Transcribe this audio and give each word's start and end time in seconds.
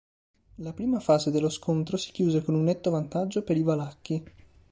La 0.55 0.73
prima 0.73 0.99
fase 0.99 1.29
dello 1.29 1.49
scontro 1.51 1.95
si 1.95 2.11
chiuse 2.11 2.43
con 2.43 2.55
un 2.55 2.63
netto 2.63 2.89
vantaggio 2.89 3.43
per 3.43 3.55
i 3.55 3.61
valacchi. 3.61 4.23